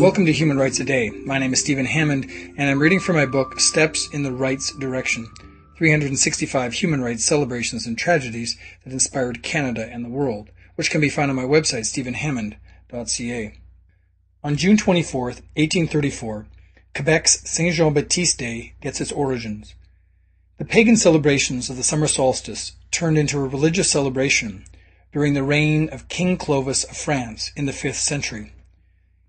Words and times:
Welcome 0.00 0.24
to 0.24 0.32
Human 0.32 0.56
Rights 0.56 0.80
A 0.80 0.84
Day. 0.84 1.10
My 1.10 1.36
name 1.36 1.52
is 1.52 1.60
Stephen 1.60 1.84
Hammond, 1.84 2.24
and 2.56 2.70
I'm 2.70 2.78
reading 2.78 3.00
from 3.00 3.16
my 3.16 3.26
book 3.26 3.60
Steps 3.60 4.08
in 4.14 4.22
the 4.22 4.32
Rights 4.32 4.72
Direction 4.72 5.28
365 5.76 6.72
Human 6.72 7.02
Rights 7.02 7.22
Celebrations 7.22 7.86
and 7.86 7.98
Tragedies 7.98 8.56
that 8.82 8.94
Inspired 8.94 9.42
Canada 9.42 9.86
and 9.92 10.02
the 10.02 10.08
World, 10.08 10.48
which 10.76 10.90
can 10.90 11.02
be 11.02 11.10
found 11.10 11.28
on 11.28 11.36
my 11.36 11.42
website, 11.42 11.84
stephenhammond.ca. 11.84 13.52
On 14.42 14.56
June 14.56 14.78
24, 14.78 15.22
1834, 15.22 16.46
Quebec's 16.94 17.42
Saint 17.50 17.74
Jean 17.74 17.92
Baptiste 17.92 18.38
Day 18.38 18.72
gets 18.80 19.02
its 19.02 19.12
origins. 19.12 19.74
The 20.56 20.64
pagan 20.64 20.96
celebrations 20.96 21.68
of 21.68 21.76
the 21.76 21.82
summer 21.82 22.06
solstice 22.06 22.72
turned 22.90 23.18
into 23.18 23.38
a 23.38 23.46
religious 23.46 23.90
celebration 23.90 24.64
during 25.12 25.34
the 25.34 25.42
reign 25.42 25.88
of 25.88 26.08
King 26.08 26.36
Clovis 26.36 26.84
of 26.84 26.96
France 26.96 27.50
in 27.56 27.66
the 27.66 27.72
5th 27.72 27.94
century. 27.94 28.52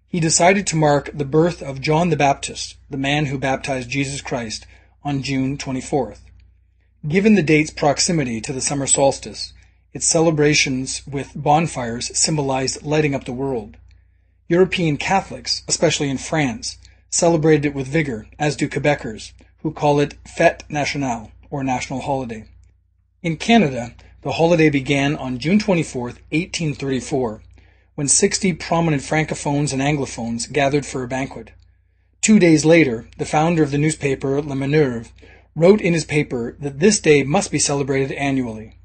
He 0.08 0.20
decided 0.20 0.68
to 0.68 0.76
mark 0.76 1.10
the 1.14 1.26
birth 1.26 1.64
of 1.64 1.82
John 1.82 2.10
the 2.10 2.18
Baptist, 2.18 2.76
the 2.90 2.98
man 2.98 3.28
who 3.28 3.38
baptized 3.38 3.90
Jesus 3.90 4.22
Christ, 4.22 4.68
on 5.04 5.24
June 5.24 5.58
24th. 5.58 6.20
Given 7.08 7.36
the 7.36 7.42
date's 7.42 7.72
proximity 7.72 8.42
to 8.42 8.54
the 8.54 8.62
summer 8.62 8.88
solstice, 8.88 9.54
its 9.94 10.05
celebrations 10.05 11.02
with 11.08 11.32
bonfires 11.36 12.16
symbolized 12.18 12.84
lighting 12.84 13.16
up 13.16 13.26
the 13.26 13.34
world. 13.34 13.78
European 14.48 14.98
Catholics, 14.98 15.64
especially 15.68 16.10
in 16.10 16.18
France, 16.18 16.78
celebrated 17.10 17.66
it 17.66 17.74
with 17.74 17.88
vigor, 17.88 18.28
as 18.38 18.55
do 18.55 18.70
Quebecers, 18.70 19.32
who 19.64 19.72
call 19.72 20.00
it 20.00 20.22
Fête 20.26 20.62
Nationale, 20.70 21.32
or 21.50 21.64
national 21.64 22.02
holiday. 22.02 22.46
In 23.24 23.38
Canada, 23.38 23.94
the 24.24 24.32
holiday 24.32 24.72
began 24.72 25.16
on 25.16 25.38
June 25.38 25.60
24, 25.60 26.02
1834, 26.06 27.44
when 27.94 28.08
60 28.08 28.54
prominent 28.54 29.04
francophones 29.04 29.72
and 29.72 29.80
anglophones 29.80 30.52
gathered 30.52 30.88
for 30.88 31.04
a 31.04 31.08
banquet. 31.08 31.52
Two 32.22 32.40
days 32.40 32.66
later, 32.66 33.08
the 33.20 33.26
founder 33.26 33.62
of 33.62 33.70
the 33.70 33.78
newspaper 33.78 34.41
Le 34.41 34.55
Minerve 34.55 35.12
wrote 35.55 35.82
in 35.82 35.94
his 35.94 36.04
paper 36.04 36.55
that 36.60 36.80
this 36.80 37.00
day 37.00 37.22
must 37.22 37.52
be 37.52 37.60
celebrated 37.60 38.12
annually. 38.13 38.78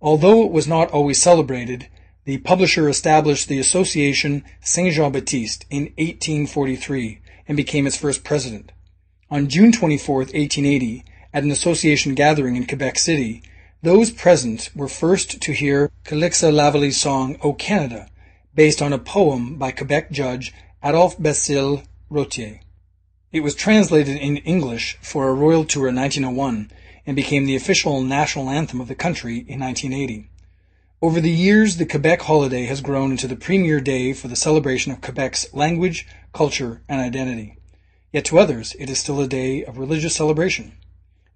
Although 0.00 0.46
it 0.46 0.50
was 0.50 0.66
not 0.66 0.90
always 0.90 1.20
celebrated, 1.20 1.88
the 2.24 2.38
publisher 2.38 2.88
established 2.88 3.48
the 3.48 3.58
Association 3.58 4.44
Saint 4.62 4.94
Jean 4.94 5.12
Baptiste 5.12 5.66
in 5.68 5.92
1843 5.98 7.20
and 7.46 7.54
became 7.54 7.86
its 7.86 7.98
first 7.98 8.24
president. 8.24 8.72
On 9.30 9.46
June 9.46 9.72
24, 9.72 10.20
1880, 10.20 11.04
at 11.34 11.44
an 11.44 11.50
association 11.50 12.14
gathering 12.14 12.56
in 12.56 12.66
Quebec 12.66 12.98
City, 12.98 13.42
those 13.84 14.10
present 14.10 14.70
were 14.74 14.88
first 14.88 15.42
to 15.42 15.52
hear 15.52 15.92
Calixa 16.04 16.50
Lavallée's 16.50 16.96
song 16.96 17.36
O 17.42 17.52
Canada, 17.52 18.08
based 18.54 18.80
on 18.80 18.94
a 18.94 18.98
poem 18.98 19.56
by 19.56 19.70
Quebec 19.72 20.10
judge 20.10 20.54
Adolphe 20.82 21.16
Basile 21.18 21.82
Routhier. 22.08 22.60
It 23.30 23.40
was 23.40 23.54
translated 23.54 24.16
in 24.16 24.38
English 24.38 24.96
for 25.02 25.28
a 25.28 25.34
royal 25.34 25.66
tour 25.66 25.88
in 25.88 25.96
1901 25.96 26.70
and 27.04 27.14
became 27.14 27.44
the 27.44 27.56
official 27.56 28.00
national 28.00 28.48
anthem 28.48 28.80
of 28.80 28.88
the 28.88 28.94
country 28.94 29.44
in 29.46 29.60
1980. 29.60 30.30
Over 31.02 31.20
the 31.20 31.30
years, 31.30 31.76
the 31.76 31.84
Quebec 31.84 32.22
holiday 32.22 32.64
has 32.64 32.80
grown 32.80 33.10
into 33.10 33.28
the 33.28 33.36
premier 33.36 33.82
day 33.82 34.14
for 34.14 34.28
the 34.28 34.36
celebration 34.36 34.92
of 34.92 35.02
Quebec's 35.02 35.52
language, 35.52 36.06
culture, 36.32 36.80
and 36.88 37.02
identity. 37.02 37.58
Yet 38.14 38.24
to 38.26 38.38
others, 38.38 38.74
it 38.78 38.88
is 38.88 38.98
still 38.98 39.20
a 39.20 39.28
day 39.28 39.62
of 39.62 39.76
religious 39.76 40.16
celebration. 40.16 40.72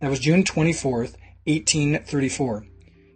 That 0.01 0.09
was 0.09 0.21
June 0.21 0.45
24th, 0.45 1.15
1834. 1.49 2.67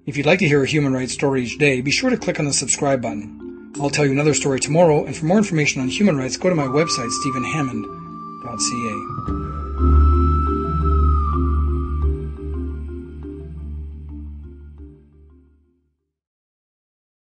If 0.06 0.16
you'd 0.16 0.27
like 0.27 0.38
to 0.38 0.48
hear 0.48 0.62
a 0.62 0.66
human 0.66 0.94
rights 0.94 1.12
story 1.12 1.44
each 1.44 1.58
day, 1.58 1.80
be 1.80 1.91
sure 1.91 2.11
to 2.11 2.16
click 2.16 2.41
on 2.41 2.47
the 2.47 2.52
subscribe 2.52 3.02
button. 3.02 3.72
I'll 3.80 3.91
tell 3.91 4.06
you 4.06 4.12
another 4.12 4.34
story 4.34 4.58
tomorrow, 4.58 5.05
and 5.05 5.16
for 5.16 5.27
more 5.27 5.39
information 5.39 5.83
on 5.83 5.89
human 5.89 6.16
rights, 6.16 6.36
go 6.36 6.48
to 6.48 6.55
my 6.55 6.66
website, 6.66 7.11
stephenhammond.ca. 7.11 9.52